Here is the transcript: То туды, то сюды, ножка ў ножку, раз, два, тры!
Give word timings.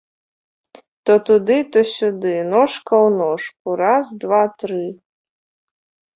То 1.05 1.13
туды, 1.29 1.57
то 1.75 1.79
сюды, 1.95 2.31
ножка 2.55 2.93
ў 3.05 3.09
ножку, 3.19 3.67
раз, 3.83 4.05
два, 4.25 4.43
тры! 4.65 4.83